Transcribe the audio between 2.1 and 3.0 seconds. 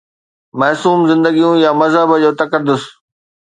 جو تقدس؟